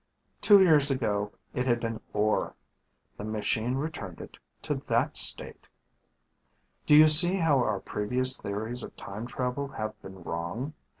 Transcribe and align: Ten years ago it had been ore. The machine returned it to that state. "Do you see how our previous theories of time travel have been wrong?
Ten 0.41 0.61
years 0.61 0.89
ago 0.89 1.31
it 1.53 1.67
had 1.67 1.79
been 1.79 1.99
ore. 2.11 2.55
The 3.17 3.23
machine 3.23 3.75
returned 3.75 4.19
it 4.19 4.39
to 4.63 4.73
that 4.73 5.15
state. 5.15 5.67
"Do 6.87 6.97
you 6.97 7.05
see 7.05 7.35
how 7.35 7.59
our 7.59 7.79
previous 7.79 8.39
theories 8.41 8.81
of 8.81 8.95
time 8.95 9.27
travel 9.27 9.67
have 9.67 9.93
been 10.01 10.23
wrong? 10.23 10.73